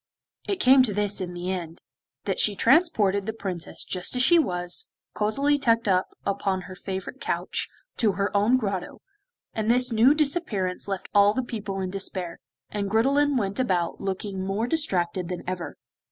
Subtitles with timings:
[0.47, 1.79] It came to this in the end,
[2.25, 7.21] that she transported the Princess just as she was, cosily tucked up upon her favourite
[7.21, 9.03] couch, to her own Grotto,
[9.53, 12.39] and this new disappearance left all the people in despair,
[12.71, 15.77] and Gridelin went about looking more distracted than ever.